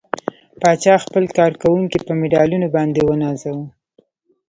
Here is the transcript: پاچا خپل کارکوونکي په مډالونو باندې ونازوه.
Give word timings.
پاچا 0.61 0.93
خپل 1.05 1.23
کارکوونکي 1.37 1.99
په 2.07 2.11
مډالونو 2.19 2.67
باندې 2.75 2.99
ونازوه. 3.07 3.65